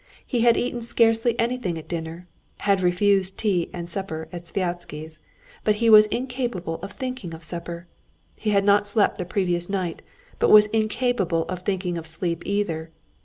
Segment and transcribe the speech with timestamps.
[0.25, 2.27] He had eaten scarcely anything at dinner,
[2.61, 5.19] had refused tea and supper at Sviazhsky's,
[5.63, 7.85] but he was incapable of thinking of supper.
[8.39, 10.01] He had not slept the previous night,
[10.39, 12.89] but was incapable of thinking of sleep either.